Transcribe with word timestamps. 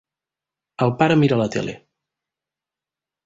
El 0.85 0.93
pare 1.01 1.17
mira 1.23 1.37
la 1.43 1.47
tele. 1.57 1.75